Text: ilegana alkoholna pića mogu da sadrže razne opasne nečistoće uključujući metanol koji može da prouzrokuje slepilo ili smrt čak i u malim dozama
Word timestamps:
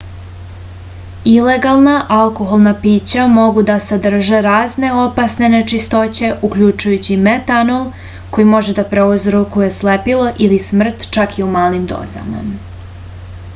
ilegana 1.31 1.91
alkoholna 2.13 2.71
pića 2.85 3.25
mogu 3.33 3.63
da 3.67 3.73
sadrže 3.87 4.39
razne 4.45 4.89
opasne 5.01 5.49
nečistoće 5.55 6.31
uključujući 6.49 7.17
metanol 7.27 7.83
koji 8.37 8.45
može 8.55 8.75
da 8.79 8.85
prouzrokuje 8.95 9.71
slepilo 9.79 10.31
ili 10.47 10.57
smrt 10.71 11.05
čak 11.19 11.37
i 11.39 11.45
u 11.49 11.51
malim 11.59 11.85
dozama 11.93 12.43